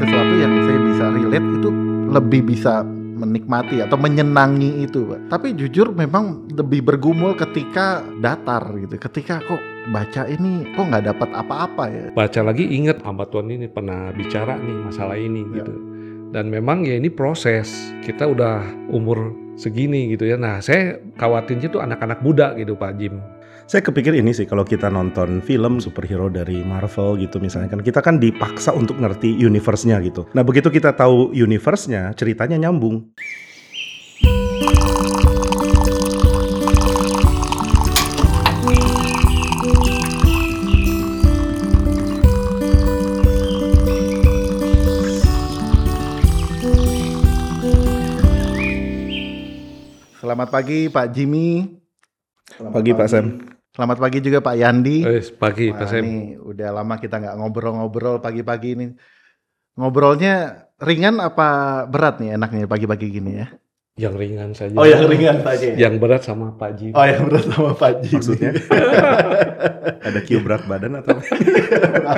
[0.00, 1.68] sesuatu yang saya bisa relate itu
[2.10, 2.82] lebih bisa
[3.20, 5.28] menikmati atau menyenangi itu, Pak.
[5.28, 8.96] Tapi jujur memang lebih bergumul ketika datar gitu.
[8.96, 9.60] Ketika kok
[9.92, 12.06] baca ini kok nggak dapat apa-apa ya.
[12.16, 15.60] Baca lagi inget hamba Tuhan ini pernah bicara nih masalah ini Ya.
[15.60, 15.74] gitu.
[16.32, 17.68] Dan memang ya ini proses.
[18.00, 20.40] Kita udah umur segini gitu ya.
[20.40, 23.20] Nah, saya khawatirnya tuh anak-anak muda gitu Pak Jim.
[23.70, 28.02] Saya kepikir ini sih kalau kita nonton film superhero dari Marvel gitu misalnya kan kita
[28.02, 30.26] kan dipaksa untuk ngerti universe-nya gitu.
[30.34, 33.14] Nah begitu kita tahu universe-nya ceritanya nyambung.
[50.18, 51.70] Selamat pagi Pak Jimmy.
[52.50, 53.49] Selamat Pagi Pak Sam.
[53.80, 55.08] Selamat pagi juga Pak Yandi.
[55.08, 56.04] Eh, pagi Pak Sam.
[56.04, 58.92] ini udah lama kita nggak ngobrol-ngobrol pagi-pagi ini.
[59.72, 61.48] Ngobrolnya ringan apa
[61.88, 63.48] berat nih enaknya pagi-pagi gini ya?
[63.96, 64.76] Yang ringan saja.
[64.76, 65.72] Oh yang ringan saja.
[65.72, 66.92] Yang berat sama Pak Jim.
[66.92, 68.20] Oh yang berat sama Pak Jimmy.
[68.20, 68.50] Maksudnya
[70.12, 71.16] ada Q berat badan atau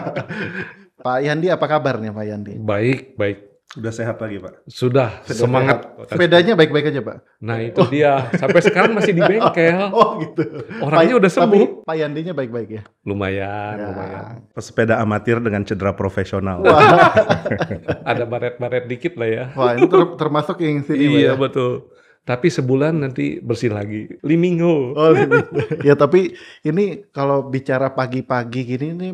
[1.06, 2.59] Pak Yandi apa kabarnya Pak Yandi?
[2.59, 3.52] Baik, baik.
[3.73, 4.67] Udah sehat lagi Pak?
[4.67, 5.78] Sudah, Sudah semangat.
[6.05, 7.17] Sepedanya baik-baik aja Pak.
[7.41, 8.28] Nah, itu dia.
[8.34, 9.89] Sampai sekarang masih di bengkel.
[9.89, 10.45] Oh gitu.
[10.78, 11.65] Orangnya Pak- udah sembuh.
[11.81, 12.83] Tapi Pak Yandinya baik-baik ya.
[13.03, 13.87] Lumayan, Ya.
[13.89, 14.33] lumayan.
[14.50, 16.61] Pesepeda amatir dengan cedera profesional.
[16.61, 17.17] Wah,
[18.05, 19.45] Ada baret-baret dikit lah ya.
[19.53, 21.34] wah ini ter- termasuk yang sini Iya ya.
[21.34, 21.89] betul.
[22.23, 24.06] Tapi sebulan nanti bersih lagi.
[24.20, 24.95] Limingo.
[24.95, 25.43] Oh, ini.
[25.83, 26.31] ya tapi
[26.62, 29.12] ini kalau bicara pagi-pagi gini nih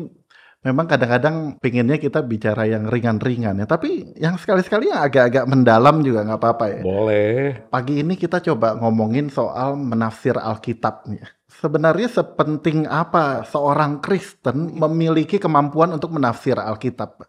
[0.59, 3.67] memang kadang-kadang pinginnya kita bicara yang ringan-ringan ya.
[3.67, 6.81] Tapi yang sekali-sekali yang agak-agak mendalam juga nggak apa-apa ya.
[6.83, 7.35] Boleh.
[7.71, 11.23] Pagi ini kita coba ngomongin soal menafsir Alkitab nih.
[11.49, 17.25] Sebenarnya sepenting apa seorang Kristen memiliki kemampuan untuk menafsir Alkitab?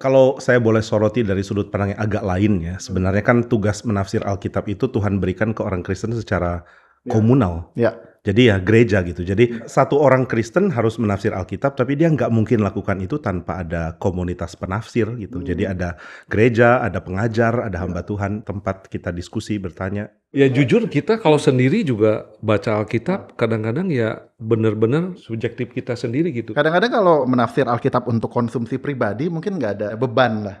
[0.00, 4.20] Kalau saya boleh soroti dari sudut pandang yang agak lain ya, sebenarnya kan tugas menafsir
[4.24, 6.64] Alkitab itu Tuhan berikan ke orang Kristen secara
[7.04, 7.12] Ya.
[7.12, 7.68] komunal.
[7.76, 7.92] Ya.
[8.24, 9.20] Jadi ya gereja gitu.
[9.20, 14.00] Jadi satu orang Kristen harus menafsir Alkitab, tapi dia nggak mungkin lakukan itu tanpa ada
[14.00, 15.44] komunitas penafsir gitu.
[15.44, 15.46] Hmm.
[15.52, 16.00] Jadi ada
[16.32, 20.08] gereja, ada pengajar, ada hamba Tuhan, tempat kita diskusi, bertanya.
[20.32, 26.56] Ya jujur kita kalau sendiri juga baca Alkitab kadang-kadang ya benar-benar subjektif kita sendiri gitu.
[26.56, 30.58] Kadang-kadang kalau menafsir Alkitab untuk konsumsi pribadi mungkin nggak ada beban lah.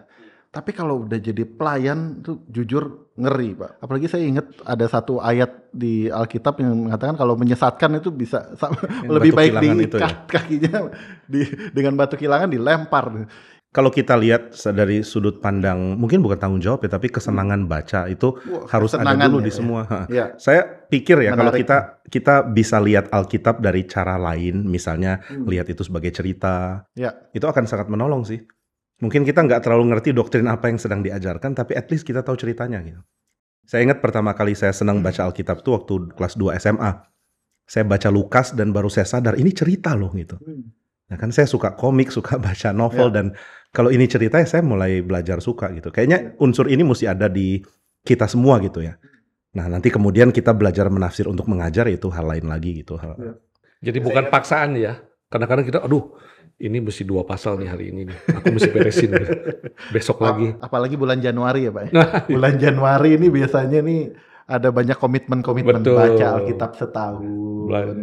[0.54, 3.82] Tapi kalau udah jadi pelayan tuh jujur ngeri pak.
[3.82, 8.70] Apalagi saya ingat ada satu ayat di Alkitab yang mengatakan kalau menyesatkan itu bisa sa-
[9.02, 10.74] Yang lebih baik kilangan itu diikat kakinya
[11.26, 11.40] di,
[11.74, 13.26] dengan batu kilangan dilempar.
[13.74, 18.38] Kalau kita lihat dari sudut pandang, mungkin bukan tanggung jawab ya, tapi kesenangan baca itu
[18.46, 19.56] Wah, harus ada dulu ya, di ya.
[19.58, 19.80] semua.
[19.90, 19.98] Ha.
[20.14, 21.66] Ya, Saya pikir ya kalau Menarik.
[21.66, 25.50] kita kita bisa lihat Alkitab dari cara lain, misalnya Hmm.
[25.50, 27.18] lihat itu sebagai cerita, Ya.
[27.34, 28.46] itu akan sangat menolong sih.
[29.04, 32.40] Mungkin kita nggak terlalu ngerti doktrin apa yang sedang diajarkan, tapi at least kita tahu
[32.40, 33.04] ceritanya gitu.
[33.64, 36.90] Saya ingat pertama kali saya senang baca Alkitab tuh waktu kelas 2 SMA.
[37.64, 40.36] Saya baca Lukas dan baru saya sadar ini cerita loh gitu.
[41.04, 43.14] Nah kan saya suka komik, suka baca novel Ya.
[43.20, 43.26] dan
[43.72, 45.88] kalau ini cerita ya saya mulai belajar suka gitu.
[45.88, 47.60] Kayaknya unsur ini mesti ada di
[48.00, 48.96] kita semua gitu ya.
[49.56, 52.96] Nah nanti kemudian kita belajar menafsir untuk mengajar itu hal lain lagi gitu.
[52.96, 53.32] Hal- Ya.
[53.84, 55.00] Jadi bukan paksaan ya.
[55.28, 56.16] Kadang-kadang kita aduh
[56.56, 58.18] ini mesti dua pasal nih hari ini nih.
[58.32, 59.10] Aku mesti beresin.
[59.94, 60.54] Besok lagi.
[60.54, 61.82] Ap- Apalagi bulan Januari ya pak.
[61.84, 61.90] ya.
[61.92, 64.00] Nah, Bulan Januari ini biasanya nih
[64.44, 67.24] ada banyak komitmen-komitmen baca Alkitab setahun.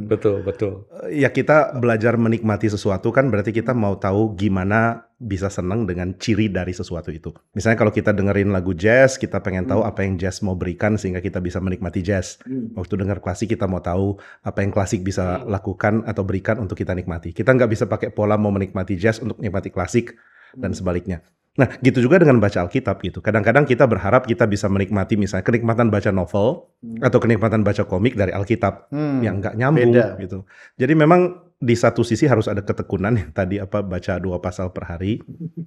[0.10, 0.90] betul betul.
[1.14, 6.50] Ya kita belajar menikmati sesuatu kan berarti kita mau tahu gimana bisa senang dengan ciri
[6.50, 7.30] dari sesuatu itu.
[7.54, 9.90] Misalnya kalau kita dengerin lagu jazz, kita pengen tahu Hmm.
[9.94, 12.42] apa yang jazz mau berikan sehingga kita bisa menikmati jazz.
[12.42, 12.74] Hmm.
[12.74, 16.98] Waktu dengar klasik kita mau tahu apa yang klasik bisa lakukan atau berikan untuk kita
[16.98, 17.38] nikmati.
[17.38, 20.18] Kita nggak bisa pakai pola mau menikmati jazz untuk menikmati klasik
[20.58, 21.22] dan sebaliknya.
[21.52, 23.20] Nah, gitu juga dengan baca Alkitab gitu.
[23.20, 26.72] Kadang-kadang kita berharap kita bisa menikmati misalnya kenikmatan baca novel
[27.04, 29.20] atau kenikmatan baca komik dari Alkitab Hmm.
[29.20, 30.16] yang nggak nyambung Beda.
[30.16, 30.48] gitu.
[30.80, 31.22] Jadi memang
[31.60, 35.20] di satu sisi harus ada ketekunan yang tadi apa baca dua pasal per hari.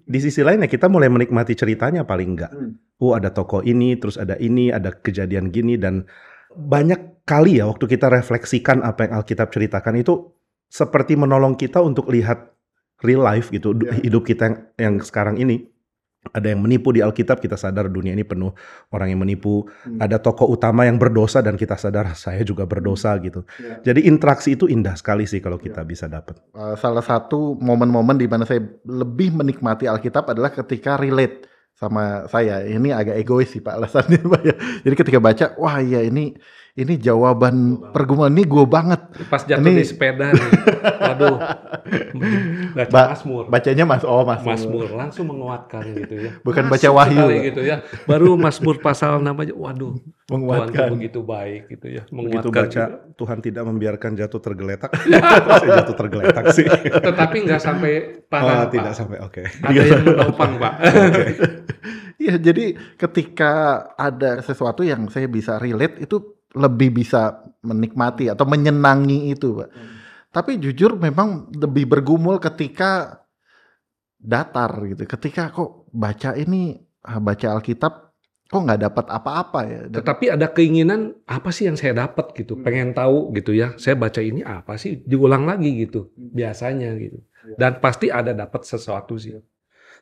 [0.08, 2.50] Di sisi lainnya kita mulai menikmati ceritanya paling enggak.
[2.50, 2.80] Hmm.
[2.96, 6.08] Oh ada tokoh ini, terus ada ini, ada kejadian gini dan
[6.50, 10.32] banyak kali ya waktu kita refleksikan apa yang Alkitab ceritakan itu
[10.66, 12.56] seperti menolong kita untuk lihat
[13.04, 13.92] real life gitu Ya.
[14.00, 15.68] hidup kita yang, yang sekarang ini.
[16.32, 18.56] Ada yang menipu di Alkitab, kita sadar dunia ini penuh
[18.94, 19.68] orang yang menipu.
[19.84, 20.00] Hmm.
[20.00, 23.44] Ada tokoh utama yang berdosa dan kita sadar saya juga berdosa gitu.
[23.60, 23.92] Ya.
[23.92, 26.40] Jadi interaksi itu indah sekali sih kalau kita bisa dapat.
[26.56, 31.44] Uh, salah satu momen-momen di mana saya lebih menikmati Alkitab adalah ketika relate
[31.74, 32.62] sama saya.
[32.64, 34.54] Ini agak egois sih Pak alasannya Pak ya.
[34.86, 36.32] Jadi ketika baca, wah iya ini
[36.74, 37.54] ini jawaban
[37.90, 38.98] pergumulan ini gue banget.
[39.30, 40.50] Pas jatuh Ini- di sepeda nih.
[41.00, 41.36] Waduh.
[42.74, 43.44] Baca Ba- Mazmur.
[43.46, 44.42] Bacanya Mas oh Mas.
[44.42, 46.30] Mazmur langsung menguatkan gitu ya.
[46.42, 47.26] Bukan Masuk baca Wahyu.
[47.46, 47.76] gitu ya.
[48.04, 49.94] Baru Mazmur pasal namanya waduh.
[50.26, 50.74] Tuhan Menguatkan.
[50.74, 52.02] tuh begitu baik gitu ya.
[52.04, 52.14] Begitu
[52.50, 53.12] Menguatkan baca juga.
[53.14, 54.90] Tuhan tidak membiarkan jatuh tergeletak.
[55.62, 56.66] Saya jatuh tergeletak sih.
[56.90, 58.66] Tetapi nggak sampai Oh, parah.
[58.66, 58.98] tidak Pak.
[58.98, 59.42] sampai oke.
[59.62, 60.74] Ada yang menopang Pak.
[62.14, 63.52] Iya, jadi ketika
[63.92, 69.68] ada sesuatu yang saya bisa relate itu lebih bisa menikmati atau menyenangi itu, Pak.
[70.34, 73.22] Tapi jujur memang lebih bergumul ketika
[74.18, 75.04] datar gitu.
[75.04, 76.74] Ketika kok baca ini
[77.04, 77.92] ah, baca Alkitab
[78.44, 79.80] kok nggak dapat apa-apa ya.
[79.90, 83.74] Dan- Tetapi ada keinginan apa sih yang saya dapat gitu, pengen tahu gitu ya.
[83.78, 87.22] Saya baca ini apa sih, diulang lagi gitu, biasanya gitu.
[87.58, 89.36] Dan pasti ada dapat sesuatu sih.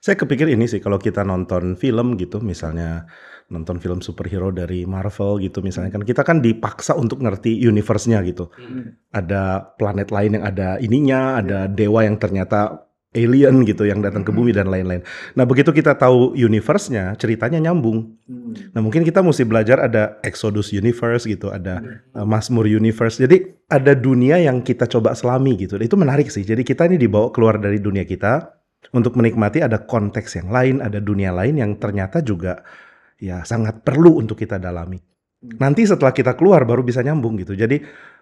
[0.03, 3.07] Saya kepikir ini sih kalau kita nonton film gitu, misalnya
[3.55, 8.51] nonton film superhero dari Marvel gitu, misalnya kan kita kan dipaksa untuk ngerti universe-nya gitu.
[9.15, 12.83] Ada planet lain yang ada ininya, ada dewa yang ternyata
[13.15, 15.07] alien gitu yang datang ke bumi dan lain-lain.
[15.39, 18.19] Nah begitu kita tahu universe-nya, ceritanya nyambung.
[18.75, 21.79] Nah mungkin kita mesti belajar ada Exodus Universe gitu, ada
[22.19, 23.23] uh, Mazmur Universe.
[23.23, 25.79] Jadi ada dunia yang kita coba selami gitu.
[25.79, 26.43] Itu menarik sih.
[26.43, 30.99] Jadi kita ini dibawa keluar dari dunia kita untuk menikmati ada konteks yang lain, ada
[30.99, 32.67] dunia lain yang ternyata juga
[33.23, 34.99] ya sangat perlu untuk kita dalami.
[35.63, 37.55] Nanti setelah kita keluar baru bisa nyambung gitu.
[37.55, 37.79] Jadi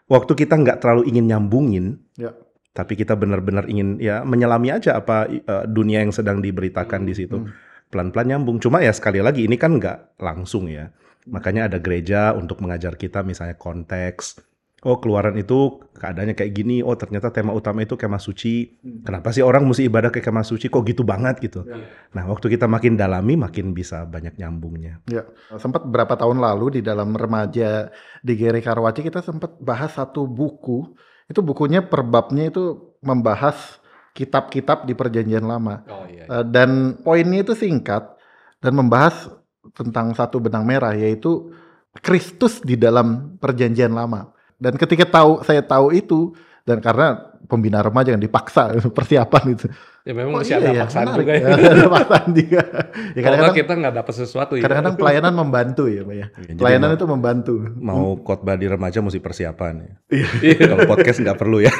[0.08, 1.84] waktu kita nggak terlalu ingin nyambungin,
[2.20, 2.32] Ya.
[2.76, 7.40] tapi kita benar-benar ingin ya menyelami aja apa uh, dunia yang sedang diberitakan di situ
[7.40, 7.52] Hmm.
[7.88, 8.56] pelan-pelan nyambung.
[8.60, 10.92] Cuma ya sekali lagi ini kan nggak langsung ya.
[11.28, 14.40] Makanya ada gereja untuk mengajar kita misalnya konteks.
[14.80, 16.80] Oh keluaran itu keadaannya kayak gini.
[16.80, 18.80] Oh ternyata tema utama itu kemah suci.
[19.04, 20.72] Kenapa sih orang mesti ibadah ke kemah suci?
[20.72, 21.68] Kok gitu banget gitu.
[22.16, 25.04] Nah waktu kita makin dalami makin bisa banyak nyambungnya.
[25.04, 25.28] Ya,
[25.60, 27.92] sempat berapa tahun lalu di dalam remaja
[28.24, 30.96] di Gere Karwaci kita sempat bahas satu buku.
[31.28, 33.78] Itu bukunya per babnya itu membahas
[34.16, 35.84] kitab-kitab di Perjanjian Lama.
[35.86, 36.24] Oh iya.
[36.24, 38.16] Eh, dan poinnya itu singkat
[38.64, 39.28] dan membahas
[39.76, 41.52] tentang satu benang merah yaitu
[42.00, 44.39] Kristus di dalam Perjanjian Lama.
[44.60, 47.16] Dan ketika tahu saya tahu itu dan karena
[47.48, 49.66] pembina remaja yang dipaksa persiapan itu.
[50.00, 51.18] Ya memang Oh, masih iya ada ya, paksaan menarik.
[51.18, 51.46] juga ya.
[51.74, 52.62] ada paksaan juga.
[53.10, 54.62] Ya, kadang-kadang kita nggak dapat sesuatu ya.
[54.62, 56.26] kadang-kadang pelayanan membantu ya, Pak ya.
[56.38, 57.52] jadi Pelayanan mau- itu membantu.
[57.76, 59.92] Mau khotbah di remaja mesti persiapan ya.
[60.40, 60.56] Iya.
[60.68, 61.72] Kalau podcast nggak perlu ya.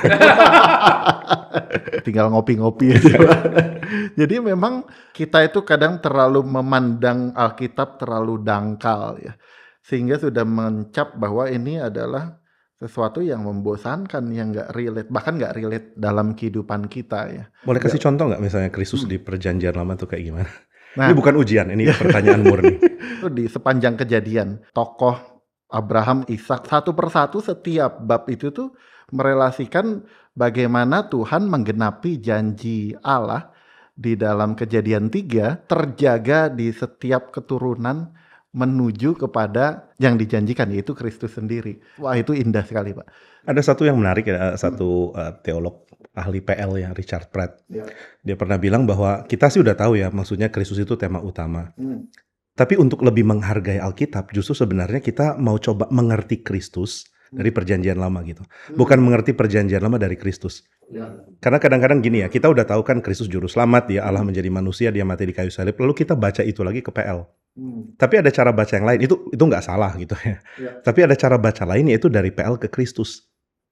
[2.03, 3.17] tinggal ngopi-ngopi aja.
[4.15, 9.33] Jadi memang kita itu kadang terlalu memandang Alkitab terlalu dangkal ya.
[9.81, 12.40] Sehingga sudah mencap bahwa ini adalah
[12.81, 17.45] sesuatu yang membosankan, yang nggak relate, bahkan nggak relate dalam kehidupan kita ya.
[17.61, 20.51] Boleh kasih contoh nggak misalnya Kristus di perjanjian lama tuh kayak gimana?
[20.97, 22.81] Nah, Ini bukan ujian, ini pertanyaan murni.
[23.21, 28.75] itu di sepanjang kejadian, tokoh Abraham, Ishak, satu persatu setiap bab itu tuh
[29.15, 30.03] merelasikan
[30.35, 33.53] bagaimana Tuhan menggenapi janji Allah
[33.95, 38.17] di dalam kejadian tiga terjaga di setiap keturunan
[38.51, 41.79] menuju kepada yang dijanjikan yaitu Kristus sendiri.
[42.03, 43.07] Wah itu indah sekali Pak.
[43.47, 47.63] Ada satu yang menarik ya, satu uh, teolog ahli PL ya, Richard Pratt.
[47.71, 47.87] Ya.
[48.21, 51.73] Dia pernah bilang bahwa kita sih udah tahu ya, maksudnya Kristus itu tema utama.
[52.59, 58.21] Tapi untuk lebih menghargai Alkitab, justru sebenarnya kita mau coba mengerti Kristus dari perjanjian lama
[58.27, 58.43] gitu.
[58.75, 60.67] Bukan mengerti perjanjian lama dari Kristus.
[61.39, 64.91] Karena kadang-kadang gini ya, kita udah tahu kan Kristus juru selamat, dia Allah menjadi manusia,
[64.91, 65.79] dia mati di kayu salib.
[65.79, 67.23] Lalu kita baca itu lagi ke PL.
[67.99, 70.39] Tapi ada cara baca yang lain, itu itu nggak salah gitu ya.
[70.57, 70.73] Ya.
[70.81, 73.31] Tapi ada cara baca lain yaitu dari PL ke Kristus.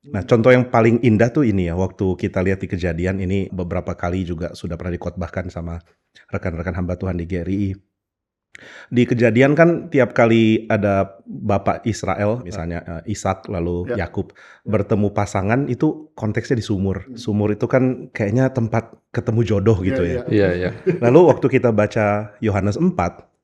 [0.09, 3.99] Nah, contoh yang paling indah tuh ini ya, waktu kita lihat di kejadian ini beberapa
[3.99, 5.83] kali juga sudah pernah dikotbahkan sama
[6.31, 7.65] rekan-rekan hamba Tuhan di GRI.
[8.91, 14.07] Di kejadian kan tiap kali ada bapak Israel, misalnya eh, Ishak lalu Ya.
[14.07, 14.35] Yakub
[14.67, 17.07] bertemu pasangan itu konteksnya di sumur.
[17.15, 20.27] Sumur itu kan kayaknya tempat ketemu jodoh gitu ya.
[20.27, 20.71] Iya, iya.
[20.99, 22.91] Lalu waktu kita baca Yohanes 4,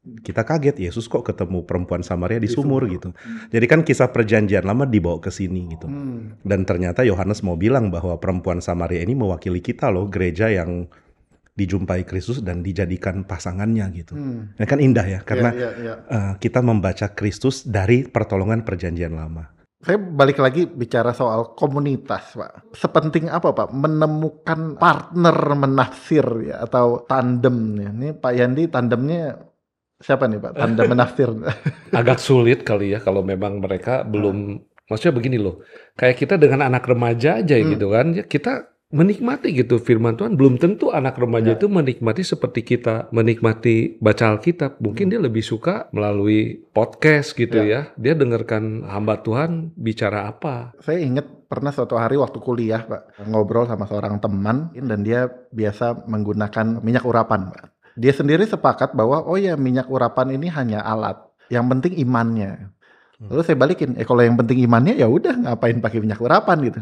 [0.05, 2.93] kita kaget Yesus kok ketemu perempuan Samaria di, Di sumur, sumur.
[2.93, 3.09] gitu.
[3.49, 5.89] Jadi kan kisah perjanjian lama dibawa ke sini gitu.
[5.89, 6.37] Hmm.
[6.45, 10.87] Dan ternyata Yohanes mau bilang bahwa perempuan Samaria ini mewakili kita loh, gereja yang
[11.55, 14.13] dijumpai Kristus dan dijadikan pasangannya gitu.
[14.19, 14.53] Hmm.
[14.59, 15.95] Nah, kan indah ya karena Ya, ya, ya.
[16.11, 19.55] eh, kita membaca Kristus dari pertolongan perjanjian lama.
[19.85, 22.73] Saya balik lagi bicara soal komunitas, Pak.
[22.73, 23.69] Sepenting apa, Pak?
[23.71, 27.89] Menemukan partner menafsir ya atau tandem ya.
[27.93, 29.37] Ini Pak Yandi tandemnya
[30.05, 30.53] siapa nih, Pak?
[30.55, 31.29] Tandem menafsir.
[31.91, 35.65] Agak sulit kali ya kalau memang mereka belum maksudnya begini loh.
[35.95, 37.73] Kayak kita dengan anak remaja aja Hmm.
[37.73, 38.13] gitu kan.
[38.13, 38.53] ya Kita
[38.95, 40.39] menikmati gitu firman Tuhan.
[40.39, 41.57] Belum tentu anak remaja Ya.
[41.57, 44.79] itu menikmati seperti kita menikmati baca Alkitab.
[44.79, 47.91] Mungkin dia lebih suka melalui podcast gitu ya.
[47.97, 50.79] Dia dengarkan hamba Tuhan bicara apa.
[50.79, 56.07] Saya ingat pernah suatu hari waktu kuliah, Pak, ngobrol sama seorang teman dan dia biasa
[56.07, 57.74] menggunakan minyak urapan, Pak.
[57.95, 61.19] Dia sendiri sepakat bahwa oh ya minyak urapan ini hanya alat.
[61.51, 62.75] Yang penting imannya.
[63.25, 66.81] Lalu saya balikin, eh kalau yang penting imannya ya udah ngapain pakai minyak urapan gitu.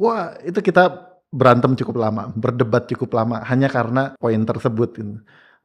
[0.00, 4.88] Wah, itu kita berantem cukup lama, berdebat cukup lama hanya karena poin tersebut.
[4.96, 5.14] gitu.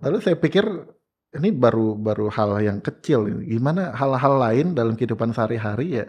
[0.03, 0.65] Lalu saya pikir
[1.31, 3.27] ini baru baru hal yang kecil.
[3.48, 6.05] Gimana hal-hal lain dalam kehidupan sehari-hari ya?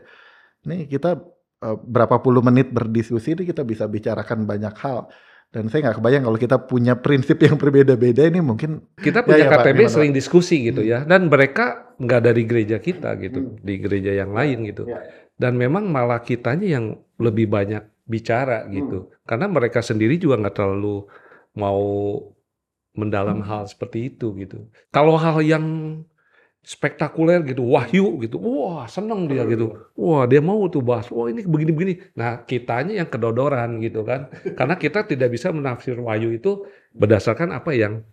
[0.66, 1.22] Ini kita
[1.62, 5.06] eh, berapa puluh menit berdiskusi ini kita bisa bicarakan banyak hal.
[5.52, 9.44] Dan saya nggak kebayang kalau kita punya prinsip yang berbeda-beda ini mungkin Kita Ya, punya
[9.44, 11.04] ya, Pak, KTB gimana, sering diskusi gitu ya.
[11.04, 14.88] Dan mereka nggak dari gereja kita gitu, di gereja yang lain gitu.
[14.88, 15.04] Ya.
[15.36, 19.12] Dan memang malah kitanya yang lebih banyak bicara gitu.
[19.28, 21.04] Karena mereka sendiri juga nggak terlalu
[21.52, 21.84] mau
[22.96, 24.72] mendalam hal seperti itu gitu.
[24.88, 25.64] Kalau hal yang
[26.62, 31.42] spektakuler gitu, wahyu gitu, wah seneng dia gitu, wah dia mau tuh bahas, wah ini
[31.42, 32.14] begini-begini.
[32.14, 36.62] Nah kitanya yang kedodoran gitu kan, karena kita tidak bisa menafsir wahyu itu
[36.94, 38.06] berdasarkan apa yang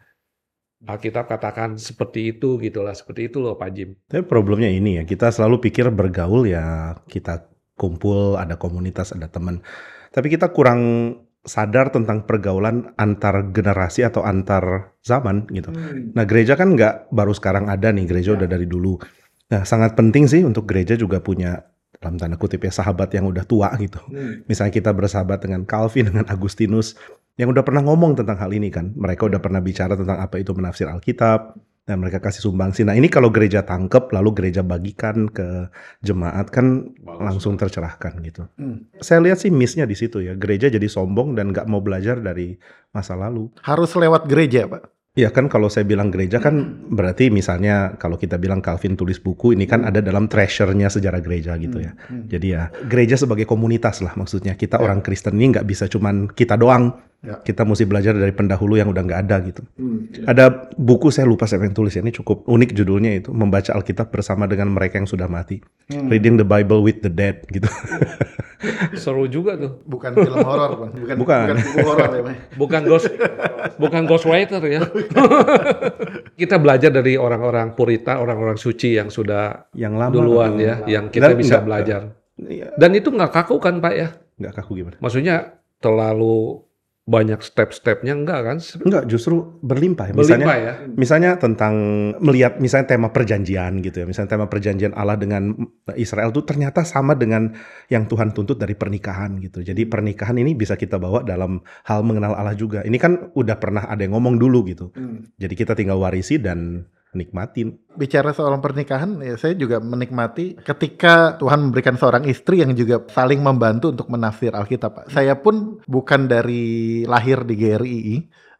[0.79, 3.99] Alkitab katakan seperti itu gitulah, seperti itu loh Pak Jim.
[4.07, 9.59] Tapi problemnya ini ya, kita selalu pikir bergaul ya kita kumpul, ada komunitas, ada teman.
[10.09, 11.13] Tapi kita kurang
[11.45, 15.71] sadar tentang pergaulan antar generasi atau antar zaman gitu.
[16.13, 18.99] Nah gereja kan nggak baru sekarang ada nih, gereja udah dari dulu.
[19.49, 21.63] Nah sangat penting sih untuk gereja juga punya
[21.99, 23.99] dalam tanda kutip ya sahabat yang udah tua gitu.
[24.47, 26.95] Misalnya kita bersahabat dengan Calvin, dengan Agustinus,
[27.35, 28.95] yang udah pernah ngomong tentang hal ini kan.
[28.95, 32.85] Mereka udah pernah bicara tentang apa itu menafsir Alkitab, dan mereka kasih sumbangsi.
[32.85, 35.73] Nah ini kalau gereja tangkep, lalu gereja bagikan ke
[36.05, 38.45] jemaat kan langsung tercerahkan gitu.
[38.61, 38.85] Hmm.
[39.01, 40.37] Saya lihat sih missnya di situ ya.
[40.37, 42.53] Gereja jadi sombong dan nggak mau belajar dari
[42.93, 43.49] masa lalu.
[43.65, 44.99] harus lewat gereja, Pak.
[45.17, 49.57] Ya kan kalau saya bilang gereja kan berarti misalnya kalau kita bilang Calvin tulis buku
[49.57, 51.97] ini kan ada dalam treasure-nya sejarah gereja gitu ya.
[52.07, 52.29] Hmm.
[52.29, 54.53] Jadi ya gereja sebagai komunitas lah maksudnya.
[54.53, 57.08] Kita orang Kristen ini nggak bisa cuman kita doang.
[57.19, 57.35] Ya.
[57.35, 59.59] Kita mesti belajar dari pendahulu yang udah nggak ada gitu.
[59.75, 60.07] Hmm.
[60.23, 64.07] Ada buku saya lupa siapa yang tulis ya, ini cukup unik judulnya itu membaca Alkitab
[64.07, 65.59] bersama dengan mereka yang sudah mati.
[65.91, 66.07] Hmm.
[66.07, 67.67] Reading the Bible with the dead gitu.
[68.95, 69.83] Seru juga tuh.
[69.83, 70.91] Bukan film horor, Bang.
[70.95, 71.43] Bukan, Bukan.
[71.43, 72.35] bukan buku horor ya, Pak.
[72.55, 73.07] Bukan ghost,
[73.75, 74.81] bukan ghostwriter ya.
[76.39, 81.31] kita belajar dari orang-orang purita, orang-orang suci yang sudah yang lama duluan ya, yang kita
[81.31, 82.01] Dan bisa enggak- belajar.
[82.39, 84.07] Iya, Dan itu nggak kaku kan Pak ya?
[84.39, 84.95] nggak kaku gimana?
[85.03, 86.63] Maksudnya terlalu
[87.09, 88.57] banyak step-stepnya enggak kan?
[88.85, 90.09] Enggak, justru berlimpah.
[90.09, 90.13] ya.
[90.13, 90.73] Misalnya Berlimpah ya.
[90.93, 91.73] Misalnya tentang
[92.21, 94.05] melihat misalnya tema perjanjian gitu ya.
[94.05, 95.57] Misalnya tema perjanjian Allah dengan
[95.97, 97.57] Israel itu ternyata sama dengan
[97.89, 99.65] yang Tuhan tuntut dari pernikahan gitu.
[99.65, 102.85] Jadi pernikahan ini bisa kita bawa dalam hal mengenal Allah juga.
[102.85, 104.93] Ini kan udah pernah ada yang ngomong dulu gitu.
[104.93, 105.25] Hmm.
[105.41, 107.77] Jadi kita tinggal warisi dan nikmatin.
[107.97, 113.41] Bicara soal pernikahan, ya saya juga menikmati ketika Tuhan memberikan seorang istri yang juga saling
[113.41, 114.91] membantu untuk menafsir Alkitab.
[114.93, 115.05] Pak.
[115.09, 118.15] Saya pun bukan dari lahir di GRII,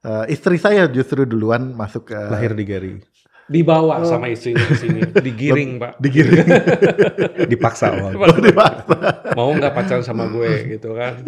[0.06, 2.94] eh, istri saya justru duluan masuk ke Lahir di Gary.
[3.50, 5.92] Dibawa sama istrinya ke sini, digiring Pak.
[5.98, 6.46] digiring
[7.52, 8.14] Dipaksa awal.
[9.38, 11.26] Mau nggak pacaran sama gue gitu kan?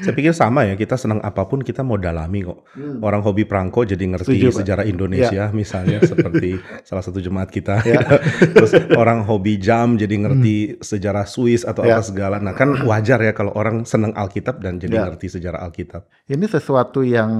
[0.00, 2.66] Saya pikir sama ya, kita senang apa pun kita mau dalami kok.
[2.74, 2.98] Hmm.
[2.98, 4.58] Orang hobi perangko jadi ngerti Setuju, Pak.
[4.60, 7.82] sejarah Indonesia misalnya seperti salah satu jemaat kita.
[7.84, 8.02] Ya.
[8.50, 11.98] Terus orang hobi jam jadi ngerti sejarah Swiss atau Ya.
[11.98, 12.36] apa segala.
[12.38, 14.88] Nah kan wajar ya kalau orang senang Alkitab dan Ya.
[14.88, 16.08] jadi ngerti sejarah Alkitab.
[16.26, 17.30] Ini sesuatu yang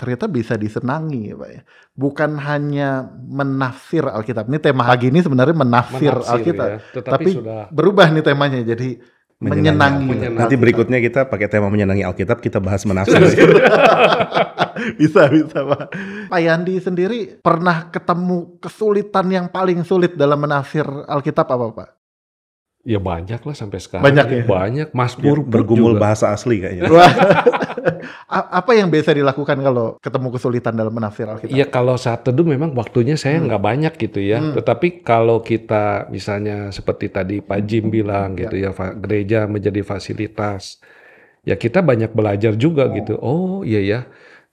[0.00, 1.62] ternyata bisa disenangi ya Pak ya.
[1.92, 4.48] Bukan hanya menafsir Alkitab.
[4.48, 6.68] Ini tema pagi ini sebenarnya menafsir, Menafsir Alkitab.
[6.72, 6.78] ya.
[6.96, 8.96] Tetapi Tapi sudah berubah nih temanya jadi
[9.44, 10.08] menyenangi.
[10.08, 10.40] Menyenangi.
[10.40, 13.20] Nanti berikutnya kita pakai tema menyenangi Alkitab kita bahas menafsir.
[15.00, 15.82] bisa bisa Pak.
[16.32, 21.99] Pak Yandi sendiri pernah ketemu kesulitan yang paling sulit dalam menafsir Alkitab apa Pak?
[22.80, 24.04] Ya banyak lah sampai sekarang.
[24.04, 24.42] Banyak ya?
[24.48, 24.88] Banyak.
[24.90, 26.02] Biar Mazmur pun bergumul juga.
[26.02, 26.88] bahasa asli kayaknya.
[28.60, 31.52] Apa yang biasa dilakukan kalau ketemu kesulitan dalam menafsir Alkitab?
[31.52, 34.40] Iya kalau saat teduh memang waktunya saya nggak banyak gitu ya.
[34.40, 34.56] Hmm.
[34.56, 40.80] Tetapi kalau kita misalnya seperti tadi Pak Jim bilang gitu ya, fa- gereja menjadi fasilitas.
[41.44, 43.16] Ya kita banyak belajar juga gitu.
[43.20, 44.00] Oh iya ya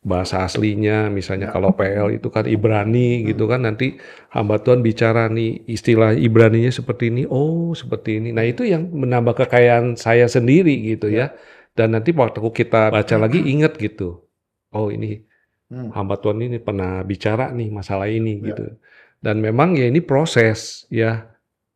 [0.07, 3.99] bahasa aslinya misalnya kalau PL itu kan Ibrani gitu kan nanti
[4.31, 9.35] hamba Tuhan bicara nih istilah Ibraninya seperti ini oh seperti ini nah itu yang menambah
[9.43, 11.35] kekayaan saya sendiri gitu ya
[11.75, 14.23] dan nanti waktu kita baca lagi ingat gitu
[14.71, 15.27] oh ini
[15.67, 15.91] Hmm.
[15.91, 18.55] hamba Tuhan ini pernah bicara nih masalah ini Ya.
[18.55, 18.79] gitu.
[19.19, 21.27] Dan memang ya ini proses ya.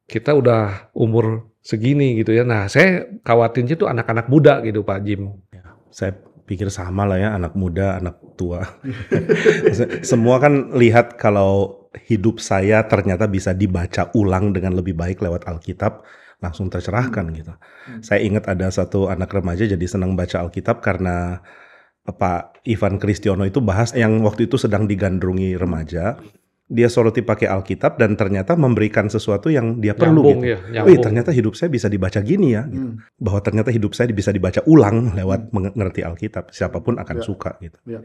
[0.07, 2.47] Kita udah umur segini gitu ya.
[2.47, 5.35] Nah, saya khawatirnya tuh anak-anak muda gitu Pak Jim.
[5.91, 6.15] Saya
[6.51, 8.59] pikir sama lah ya anak muda, anak tua.
[10.11, 16.03] Semua kan lihat kalau hidup saya ternyata bisa dibaca ulang dengan lebih baik lewat Alkitab,
[16.43, 17.55] langsung tercerahkan gitu.
[18.03, 21.39] Saya ingat ada satu anak remaja jadi senang baca Alkitab karena
[22.03, 26.19] Pak Ivan Kristiono itu bahas yang waktu itu sedang digandrungi remaja.
[26.71, 30.71] Dia soroti pakai Alkitab dan ternyata memberikan sesuatu yang dia perlu Nyambung gitu.
[30.71, 32.95] ya, Wih, ternyata hidup saya bisa dibaca gini ya gitu.
[32.95, 33.03] Hmm.
[33.19, 36.55] Bahwa ternyata hidup saya bisa dibaca ulang lewat mengerti Alkitab.
[36.55, 37.23] Siapa pun akan Ya.
[37.27, 37.75] suka gitu.
[37.83, 37.99] Ya.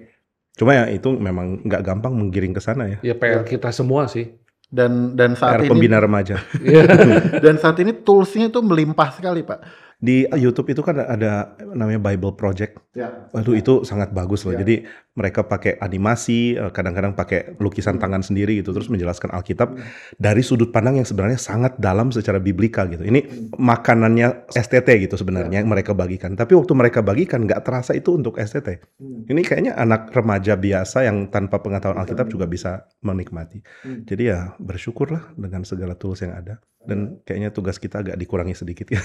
[0.59, 2.99] Cuma ya itu memang nggak gampang menggiring ke sana ya.
[3.07, 4.35] Ya PR kita semua sih.
[4.67, 6.43] Dan dan saat PR ini pembina remaja.
[6.59, 6.91] Iya.
[7.47, 9.63] dan saat ini toolsnya itu melimpah sekali pak.
[9.97, 12.77] Di YouTube itu kan ada namanya Bible Project.
[12.93, 13.29] Ya.
[13.33, 14.53] Waduh itu sangat bagus loh.
[14.53, 14.61] Ya.
[14.61, 14.85] Jadi
[15.17, 19.81] mereka pakai animasi, eh, kadang-kadang pakai lukisan tangan sendiri gitu, terus menjelaskan Alkitab
[20.21, 23.09] dari sudut pandang yang sebenarnya sangat dalam secara biblika gitu.
[23.09, 26.37] Ini makanannya STT gitu sebenarnya yang mereka bagikan.
[26.37, 29.01] Tapi waktu mereka bagikan nggak terasa itu untuk STT.
[29.33, 33.65] Ini kayaknya anak remaja biasa yang tanpa pengetahuan Alkitab juga bisa menikmati.
[33.81, 34.05] Hmm.
[34.05, 36.61] Jadi ya bersyukurlah dengan segala tools yang ada.
[36.87, 39.03] Dan kayaknya tugas kita agak dikurangi sedikit ya.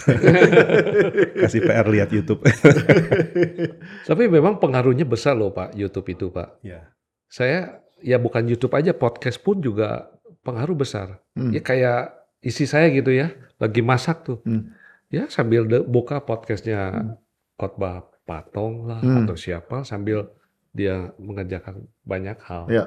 [1.41, 2.45] Kasih PR lihat YouTube.
[4.09, 6.61] Tapi memang pengaruhnya besar loh Pak YouTube itu Pak.
[6.61, 6.89] ya.
[7.25, 10.09] Saya ya bukan YouTube aja podcast pun juga
[10.41, 11.21] pengaruh besar.
[11.33, 11.49] Hmm.
[11.49, 14.39] Ya kayak isi saya gitu ya, lagi masak tuh.
[14.43, 14.73] Hmm.
[15.09, 17.17] Ya sambil de- buka podcastnya
[17.55, 19.25] khotbah Patong lah Hmm.
[19.25, 20.29] atau siapa sambil
[20.71, 22.63] dia mengerjakan banyak hal.
[22.69, 22.85] Ya.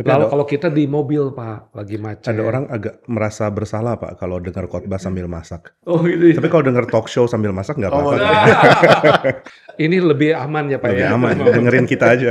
[0.00, 2.32] Tapi ada, kalau kita di mobil Pak, lagi macet.
[2.32, 5.76] ada orang agak merasa bersalah Pak kalau dengar khotbah sambil masak.
[5.84, 6.32] Oh gitu.
[6.32, 6.40] ya.
[6.40, 8.16] Tapi kalau dengar talk show sambil masak nggak Oh, apa-apa.
[9.84, 11.14] Ini lebih aman ya Pak Lebih ya.
[11.14, 11.34] aman.
[11.40, 12.30] Dengerin kita aja.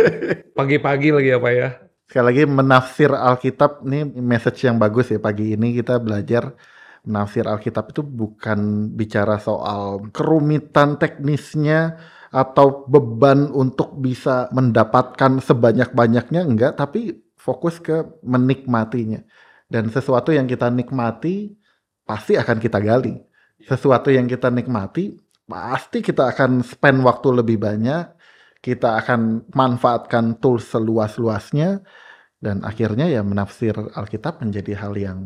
[0.58, 1.68] Pagi-pagi lagi ya Pak ya.
[2.06, 6.52] Sekali lagi menafsir Alkitab nih message yang bagus ya pagi ini kita belajar
[7.02, 8.60] menafsir Alkitab itu bukan
[8.92, 11.96] bicara soal kerumitan teknisnya
[12.32, 16.40] atau beban untuk bisa mendapatkan sebanyak-banyaknya?
[16.48, 19.20] Enggak tapi fokus ke menikmatinya.
[19.68, 21.52] Dan sesuatu yang kita nikmati
[22.08, 23.20] pasti akan kita gali.
[23.62, 25.12] Sesuatu yang kita nikmati
[25.44, 28.04] pasti kita akan spend waktu lebih banyak.
[28.62, 31.84] Kita akan manfaatkan tools seluas-luasnya.
[32.42, 35.18] Dan akhirnya ya menafsir Alkitab menjadi hal yang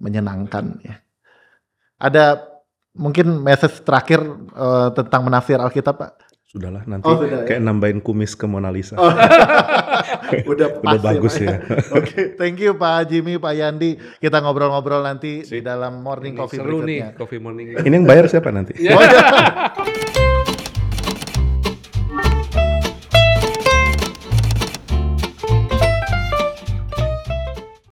[0.00, 0.96] menyenangkan ya.
[2.00, 2.40] Ada
[2.96, 4.20] mungkin message terakhir
[4.54, 6.12] eh, tentang menafsir Alkitab Pak?
[6.54, 7.46] Sudahlah nanti Oh, sudah, ya?
[7.50, 8.94] kayak nambahin kumis ke Mona Lisa.
[10.46, 11.54] Udah pas Udah bagus Pak, ya.
[11.90, 13.98] Oke, thank you Pak Jimmy, Pak Yandi.
[14.22, 17.10] Kita ngobrol-ngobrol nanti di dalam morning Ini coffee seru berikutnya.
[17.10, 17.66] nih coffee morning.
[17.74, 18.70] Ini yang bayar siapa nanti?
[18.86, 19.20] Oh, iya.